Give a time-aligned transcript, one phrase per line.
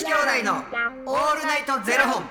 [0.00, 2.24] 子兄弟のオールナイトゼロ本。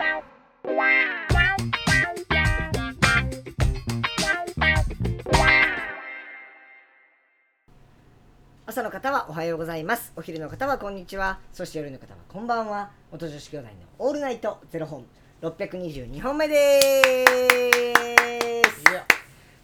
[8.66, 10.12] 朝の方はおはようございます。
[10.16, 11.38] お昼の方はこんにちは。
[11.54, 12.90] そして夜の方はこんばんは。
[13.12, 15.06] 元女子兄弟のオールナイトゼロ本。
[15.44, 18.80] 622本目です。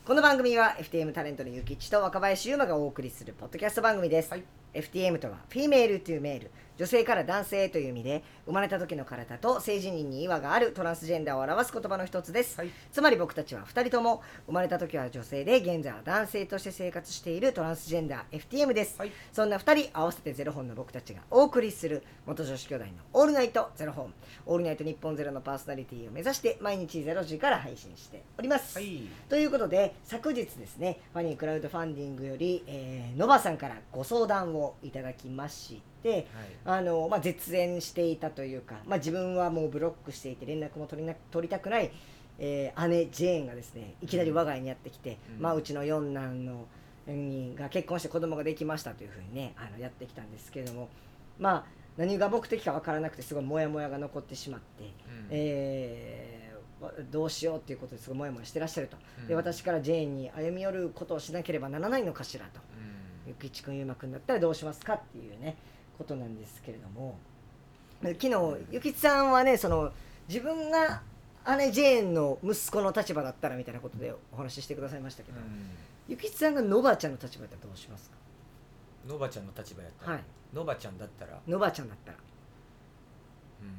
[0.06, 4.44] この番組は FTM タレントのゆきちと若林優馬がお送りするポッドキャスト番組です、はい
[4.76, 6.52] FTM とはフィメールというメール。
[6.78, 10.73] 女性から男性へという意味で生まれた時の体と性自認に違和がある。
[10.73, 12.70] トランスジェンダーを表す言葉の一つです、はい。
[12.91, 19.12] つまり僕たちは2人とも生まれた時は女性で現在は男性として生活しているトランスジェンダー FTM です、はい。
[19.31, 24.14] そんな2人合わせてゼロ本の僕たちがお送りする元女子兄弟の「オールナイトゼロ本」
[24.45, 29.00] 「オールナイト日本ゼロのパーソナリティを目指して毎日ゼロ時から配信しております、はい。
[29.30, 36.28] ということで昨日ですねファニークラウドファンディングより、えー、ノバさんからご相談をいただきまして、
[36.66, 41.92] あのまあ、絶縁していたというか、まあ、自分はもうブロックしていて連絡も取りな取りたくない、
[42.39, 45.42] えー姉ジェーンがですねいきなり我が家にやってきて、うん。
[45.42, 46.66] まあ、うちの四男の
[47.08, 50.89] にが結婚して子供ができましたというふうにねあのやってきたんですけれども
[51.38, 51.66] まあ
[51.98, 54.92] 何が目的か分からなくてすごいモヤモヤが残ってしまって、
[55.30, 59.39] えーわどうしようっていうことですごいモヤモヤしてらっしゃると、でうん。
[59.39, 62.59] 私からジェーンに歩み寄ることをしなければならないのかしらと。
[63.28, 65.56] ゆきちくんゆうまくんだったらどうしますかっていうね
[65.98, 67.18] ことなんですけれども。
[68.04, 68.30] 昨日
[68.72, 69.92] ゆきちさんはねその
[70.28, 71.02] 自分が
[71.58, 75.38] 姉ジェーンの息子の立場だったらみたいなことでお話ししてくださいましたけど、
[76.08, 78.17] ゆきちさんがノバちゃんの立場だったらどうしますか？
[79.08, 80.14] ノバちゃんの立場やったら。
[80.14, 80.23] はい。
[80.54, 81.39] ノバちゃんだったら。
[81.48, 82.17] ノバちゃんだったら。
[82.17, 83.70] うーん。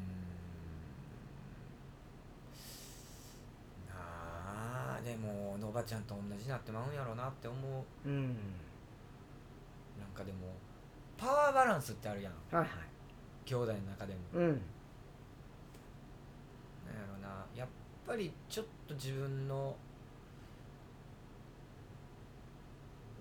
[3.91, 7.57] なあでもノバちゃんと同じになってまうんやろうなって思
[8.05, 8.09] う。
[8.09, 8.37] うん
[9.99, 10.39] なんかでも
[11.17, 12.33] パワーバランスってあるやん。
[12.55, 12.69] はいはい。
[13.45, 14.21] 兄弟の中でも。
[14.35, 14.43] うん。
[14.43, 14.61] なんや
[17.13, 17.47] ろな。
[17.55, 17.69] やっ
[18.07, 19.77] ぱりちょっと自分の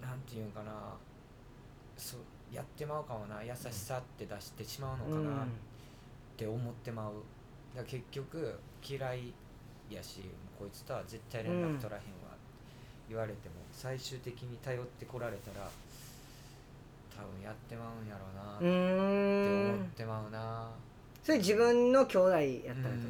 [0.02, 0.72] なんていうんかな。
[1.98, 2.20] そう
[2.54, 3.44] やってまうかもな。
[3.44, 5.44] 優しさって出してしまうのかな。
[5.44, 5.48] っ
[6.38, 7.14] て思ってまう。
[7.76, 9.34] だから結局嫌い
[9.90, 10.22] やし
[10.58, 12.36] こいつとは絶対連絡取らへんわ、
[13.08, 15.70] 言われても最終的に頼ってこられたら
[17.16, 20.72] 多分やってまうんやろうなうって思ってまうな。
[21.24, 23.02] それ自分の兄弟やったらと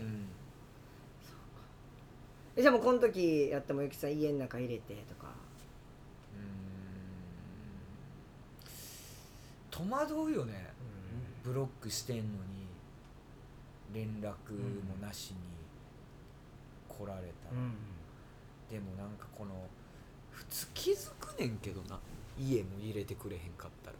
[2.55, 5.27] えじゃあもうこの時やってもゆきさん家の中入れてとか。
[9.79, 9.87] うん。
[9.89, 10.73] 戸惑うよね。
[11.43, 12.55] ブロックしてんのに。
[13.93, 15.37] 連絡もなしに
[16.89, 17.61] 来られたら、
[18.69, 19.53] でもなんかこの
[20.31, 21.97] 普通気づくねんけどな
[22.39, 23.95] 家も入れてくれへんかったら。
[23.95, 23.99] っ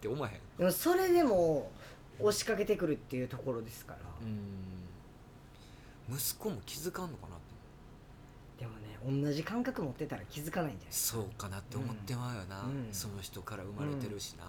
[0.00, 0.40] て思わへん？
[0.58, 1.70] でもそれでも
[2.18, 6.16] 押しかけてくるっていうところですから、うん。
[6.16, 7.38] 息子も気づかんのかなっ
[8.58, 8.72] てでも
[9.16, 10.92] ね同じ感覚持ってたら気づかないんじゃない？
[10.92, 12.88] そうかなって思ってまうよな、うん。
[12.92, 14.44] その人から生まれてるしな、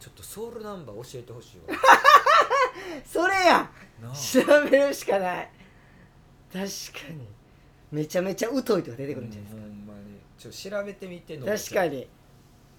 [0.00, 1.78] ちょっとソウルナンバー教えてほしいわ。
[3.04, 3.70] それや！
[4.14, 4.40] 調
[4.70, 5.50] べるしかない。
[6.52, 6.64] 確
[7.06, 7.28] かに。
[7.92, 9.87] めちゃめちゃ疎いとか出てくるんじゃないですか、
[10.38, 12.08] ちょっと調べてみての確かに。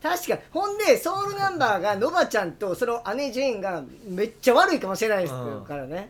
[0.01, 0.39] 確かに。
[0.51, 6.09] ほんでソウルナンバーがノバちゃんとその姉ジェーンがめっちゃ悪いかもしれないですうんからね。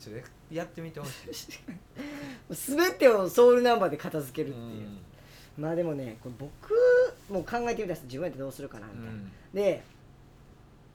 [0.00, 1.10] ちょっとやってみてほし
[1.48, 1.52] い。
[2.50, 4.98] 全てをソウルナンバーで片付けるうっていう、ん。
[5.58, 9.30] まあでもねこれ僕も考えてみたんです自分やってどうするかなみたいな、うん。
[9.54, 9.82] で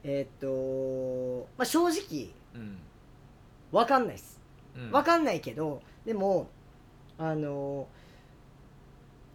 [0.04, 2.76] えーっとまあ正直うん。
[3.72, 4.38] 分かんないです。
[4.76, 4.90] うん。
[4.90, 6.48] 分かんないけどでも
[7.18, 7.88] あの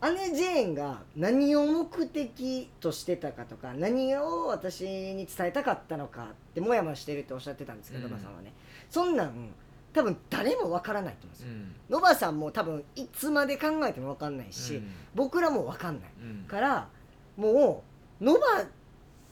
[0.09, 8.11] 姉ジェーンが何を目的としてたかとか何を私に伝えたかったのかってもやもやしてるっておっしゃってたんですけど、うん。
[8.11, 8.53] ノバさんはね。
[8.89, 9.49] そんなん
[9.93, 11.75] 多分誰も分からないと思うんですよ、うん。
[11.89, 14.91] ノバさんも多分いつまで考えても分かんないし、うん。
[15.13, 16.47] 僕らも分かんないうん。
[16.47, 16.87] から
[17.37, 17.83] も
[18.19, 18.39] うノバ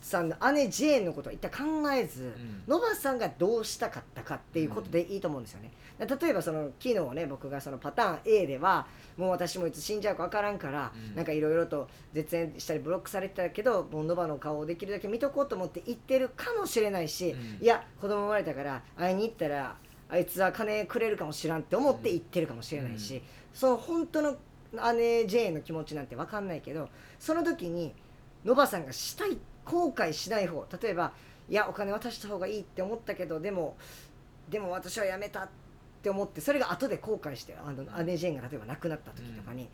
[0.01, 2.63] さんの姉ジェーンのことは一旦考えず、うん。
[2.67, 5.71] ノバさんがどうしたかったかっていうことでいいと思うんですよね。
[5.99, 8.87] 例えばその昨日ね僕がそのパターン A では
[9.17, 11.15] もう私もいつ死んじゃうか分からんから、うん。
[11.15, 17.63] なんかいろいろと絶縁したりブロックされてたけどもうノバの顔をできるだけ見とこうと思って言ってるかもしれないし、うん。
[17.63, 19.75] いや子供生まれたから会いに行ったら
[20.09, 23.21] あいつは金くれるかもしらんって思って言ってるかもしれないし、うん。
[23.53, 24.37] その本当の
[24.93, 26.89] 姉 J の気持ちなんて分かんないけど
[27.19, 27.93] その時に
[28.45, 29.37] ノバさんがしたい
[29.69, 31.13] 後悔しない方例えば
[31.47, 33.77] いやお金渡した方がいいって思ったけどでも
[34.49, 35.49] でも私はやめたっ
[36.01, 39.69] て思ってそれが後で後悔してあの姉ジェーンが例えば亡くなった時とかに、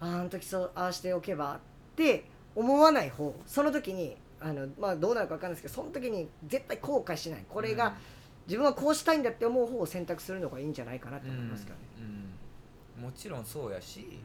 [0.00, 1.58] あああの時そうああしておけばっ
[1.94, 2.24] て
[2.56, 7.44] 思わない方その時にあの、まあ、どうなるか分かんないですけどその時に絶対後悔しない。
[7.48, 7.94] これが、
[8.46, 11.84] 自分はこうしたいんだって思う方を選択するのがいいんじゃないかなと思いますけどね。
[12.98, 14.18] うん、もちろんそうやし、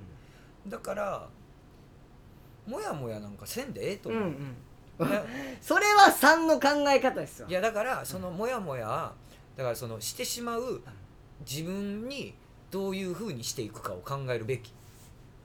[0.68, 1.28] だから
[2.68, 4.56] もやもやなんかせんでええとうん思う、うん
[4.98, 5.26] いや
[5.62, 7.48] それは3の考え方ですよ。
[7.50, 7.52] い。
[7.52, 9.14] やだからそのもやもや
[9.58, 10.82] だからそのしてしまう
[11.48, 12.34] 自分に
[12.72, 14.74] どういうふうにしていくかを考えるべき。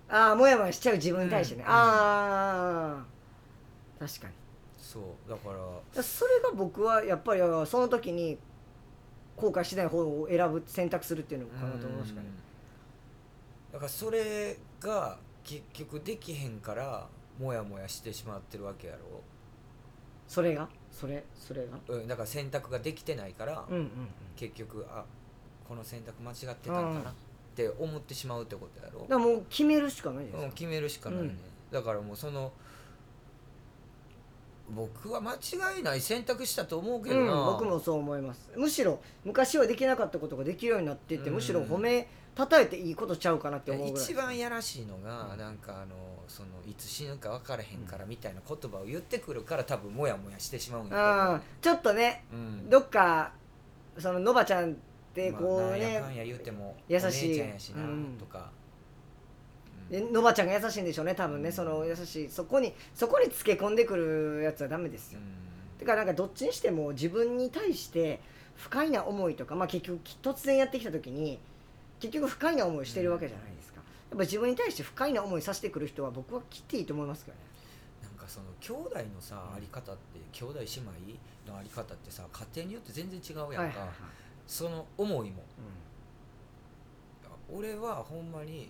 [0.08, 1.68] ああもやもやしちゃう自分に対してね、うん。
[1.68, 3.04] あ
[4.00, 4.34] あ確かに。
[4.78, 5.50] そうだか
[5.94, 6.02] ら。
[6.02, 8.38] それが僕はやっぱりその時に
[9.36, 12.26] 後悔しない方を選ぶ選択するっていうのかなと思いますかね。
[12.28, 13.72] うん。
[13.72, 15.18] だからそれが
[15.50, 17.08] 結局できへんから
[17.40, 19.00] もやもやしてしまってるわけやろ。
[20.28, 20.68] それが？
[20.92, 21.78] それそれが？
[21.88, 23.82] うん、だから選択ができてないから、うんうん。
[23.82, 23.88] うん
[24.36, 25.04] 結局あ
[25.68, 27.14] この選択間違ってたんかなっ
[27.54, 29.00] て思ってしまうってことやろ。
[29.00, 30.40] だ、からもう決めるしかないですよ。
[30.42, 31.28] うん、決めるしかないね、
[31.72, 31.76] うん。
[31.76, 32.52] だからもうその
[34.70, 38.50] 僕は間違いない選択したと思うけどうん、な、僕もそう思います。
[38.56, 41.34] むしろ昔はできなかったことができるようになってって、うん。
[41.34, 44.04] むしろ褒めたたえていいことちゃうかなって思うぐらい。
[44.04, 45.94] 一番やらしいのが、なんかあの
[46.28, 52.70] そのいつ死ぬか分からへんからみたいな言葉を言ってくるから多分モヤモヤしてしまうんやちょっとねうん。
[52.70, 53.32] どっか
[53.98, 54.74] そののばちゃんっ
[55.12, 58.16] てこうまあ、なんねやかんや言うても優しいちゃんやしな、うん。
[58.18, 58.50] とか、
[59.90, 62.30] でのばちゃんが優しいんでしょうね多分ねその優しい。
[62.30, 65.20] そこにそこにつけ込んでくるやつはダメですよ。
[65.20, 65.78] うん。
[65.80, 68.20] だからなんかどっちにしても自分に対して
[68.54, 71.38] 不快な思いとか、まあ、結局突然やってきた時に
[72.00, 73.80] 結局不快な思いしてるわけじゃないですか、
[74.10, 77.42] やっぱ自分に対して不快な思いさせてくる人は僕は切っていいと思いますけどね。
[78.02, 83.88] なんかその兄弟のさあり方って兄弟姉妹のあり方ってさ家庭によって全然違うやんか、はいはいはい。
[84.46, 85.42] その思いも。
[87.52, 88.68] う俺はほんまに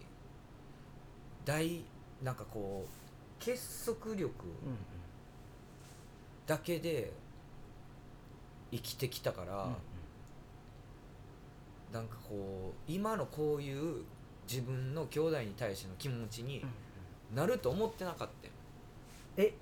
[1.44, 1.82] 大
[2.22, 4.32] なんかこう結束力
[6.46, 7.12] だけで
[8.72, 9.74] 生きてきたから、うん
[11.92, 14.04] なんかこう今のこういう
[14.48, 17.36] 自分の兄弟に対しての気持ちにうん。
[17.36, 18.52] なると思ってなかったよ。
[19.36, 19.54] え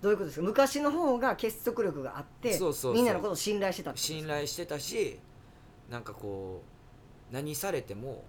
[0.00, 0.46] どういうことですか？
[0.46, 2.94] 昔の方が結束力があってそうそうそう。
[2.94, 4.20] みんなのことを信頼してたってことですか？
[4.20, 5.18] 信頼してたし
[5.90, 6.62] なんかこ
[7.30, 8.24] う何されても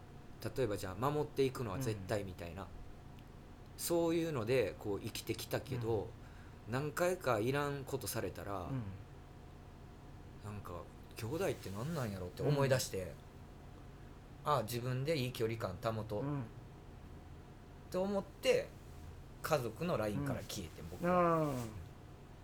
[0.57, 2.67] 例えばじゃあ守っていくのは絶対みたいな、
[3.77, 6.09] そういうのでこう生きてきたけど、
[6.69, 8.57] 何回かいらんことされたら、うん。
[10.43, 10.71] なんか
[11.15, 13.13] 兄弟って何なんやろって思い出して、
[14.43, 16.43] ああ自分でいい距離感保とう、うん。
[17.91, 18.67] と思って
[19.41, 21.39] 家族の LINE から消えて、僕は。
[21.39, 21.47] うん。
[21.47, 21.53] も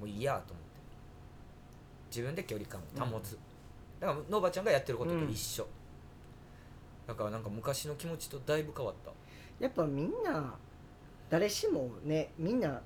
[0.04, 0.68] ういいやと思って。
[2.10, 3.38] 自分で距離感を保つ、
[4.00, 5.68] だからのばちゃんがやってることと一緒、
[7.06, 9.12] だからなんか昔の気持ちとだいぶ変わった。
[9.60, 10.54] やっぱみんな
[11.30, 12.82] 誰しもねみんな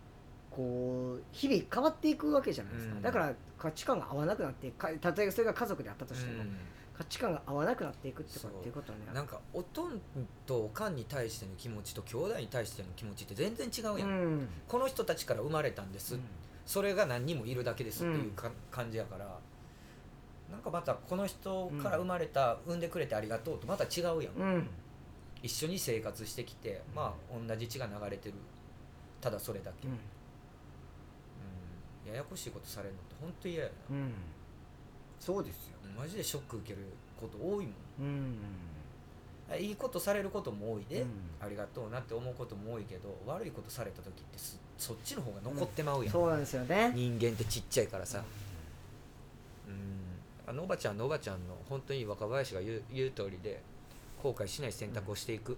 [0.50, 3.02] こう日々変わっていくわけじゃないですか、うん。
[3.02, 6.58] だから価値観が合わなくなってかたとえそれが家族であったとしても、うん
[7.02, 10.00] 価値観が合わなくなっていくってことっていうことはねなんかおとん
[10.46, 14.48] とおかんに対しての気持ちと兄弟に対しての気持ちって全然違うやん、うん。
[14.68, 16.20] この人たちから生まれたんです、
[16.66, 19.40] それが何人もいるだけですっていうか、感じやから。
[20.52, 24.70] なんかまたこの人から生まれた、産んでくれてありがとうとまた違うやん、うん。
[25.42, 28.36] 一緒に生活してきてまあ同じ血が流れてる。
[29.20, 29.94] ただそれだけ、うん。
[32.06, 32.12] うん。
[32.12, 33.96] ややこしいことされるのって本当嫌やな。
[33.96, 34.14] うん
[35.22, 36.80] そうですよマジでショック受ける
[37.20, 37.76] こと多いもん。
[38.00, 38.36] うん
[39.60, 41.10] いいことされることも多いで、うん。
[41.42, 46.94] ありがとうなって思うことも多いけど悪いことされた時ってそそっちの方が残ってまうやん、そうなんですよね。
[46.96, 48.24] 人間ってちっちゃいからさ。
[49.68, 50.50] うん。
[50.50, 53.62] あのおばちゃんのおばちゃんの本当に若林が言う言う通りで
[54.24, 55.58] 後悔しない選択をしていく、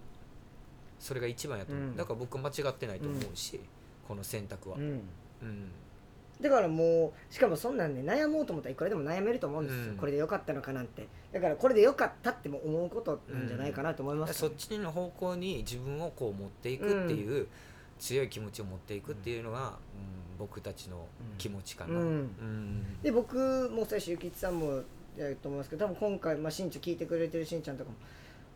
[0.98, 1.96] それが一番やと思う、うん。
[1.96, 3.60] だから僕間違ってないと思うし、
[4.08, 4.82] この選択は、うん。
[4.82, 5.00] うん
[6.40, 9.96] だからもうしかもそんなんね悩もうと思ったらいくらでも悩めると思うんですよ、うん。
[9.96, 11.06] これでよかったのかなんて。
[11.32, 17.48] だからこれでよかったっても思うことなんじゃないかなと思います、そっちの方向に自分をこう持っていくっていう、
[17.98, 21.06] 強い気持ちを持っていくっていうのが、うん僕たちの
[21.38, 22.00] 気持ちかな、うん。
[22.00, 23.02] うん。
[23.02, 24.82] で僕も最初ゆきちさんも
[25.16, 27.96] やると思いますけど多分今回、まあ、しんちゃん聞いてくれてるしんちゃんとかも、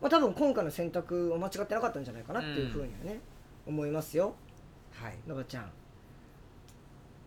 [0.01, 3.21] まあ、多分今回の選択は間違ってなかったんじゃないかなっていうふうにはね、
[3.65, 4.35] 思いますよ。
[4.91, 5.17] はい。
[5.25, 5.71] のばちゃん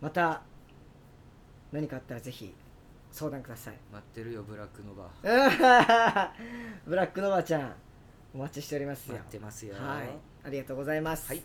[0.03, 0.43] また
[1.71, 2.53] 何かあったらぜひ
[3.13, 3.75] 相談ください。
[3.93, 5.09] 待ってるよブラックノバ。
[6.85, 7.75] ブラックのばちゃん
[8.35, 9.15] お待ちしておりますよ。
[9.15, 9.75] 待ってますよ。
[9.77, 10.09] はい。
[10.45, 11.43] ありがとうございます、はい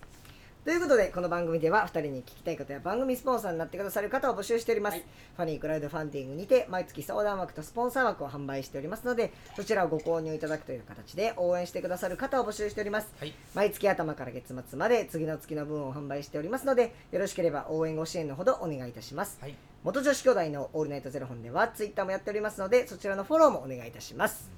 [0.67, 5.05] ということでこの番組では2人に聞きたいことや番組スポンサーになってくださる方を募集しております、はい。
[5.37, 13.07] ファニークラウドファンディングにて毎月相談枠とスポンサー枠を販売しておりますのでそちらをご購入いただくという形で応援してくださる方を募集しております。
[13.17, 13.33] はい。
[13.55, 19.37] 毎月頭から月末まで次の月の分を販売しておりますのでよろしければ応援ご支援のほどお願いいたします。
[19.39, 19.55] はい、
[19.85, 24.51] 元女子兄弟のオールナイトゼロ本ではツイッターもやっておりますのでそちらのフォローもお願いいたします、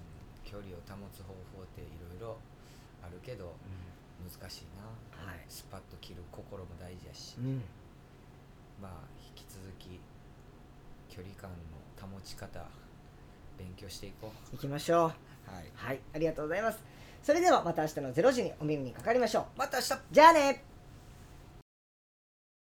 [0.44, 0.52] うん。
[0.52, 2.36] 距離を保つ方法っていろいろ
[3.04, 3.54] あるけど
[4.24, 5.32] 難しいな。
[5.32, 5.40] はい。
[5.48, 7.62] スパッと切る心も大事やし、うん。
[8.82, 10.00] まあ引き続き
[11.10, 12.66] 距離感の保ち方
[13.58, 15.00] 勉強していこ行きましょう。
[15.00, 15.12] うは
[15.62, 15.72] い。
[15.76, 16.80] はいありがとうございます。
[17.24, 19.60] それではまた明日の0時にお耳にかかりましょう。
[19.60, 19.94] また明日。
[20.12, 20.64] じゃあね